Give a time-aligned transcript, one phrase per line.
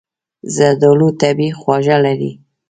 [0.55, 2.31] زردالو طبیعي خواږه لري.